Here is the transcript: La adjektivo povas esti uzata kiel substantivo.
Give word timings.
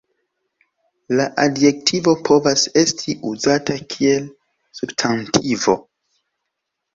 La 1.19 1.25
adjektivo 1.43 2.13
povas 2.29 2.63
esti 2.83 3.15
uzata 3.33 3.77
kiel 3.93 4.27
substantivo. 4.81 5.77